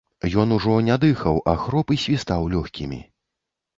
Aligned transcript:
Ён 0.43 0.53
ужо 0.55 0.77
не 0.87 0.95
дыхаў, 1.03 1.37
а 1.53 1.55
хроп 1.67 1.87
і 1.97 1.99
свістаў 2.05 2.51
лёгкімі. 2.55 2.99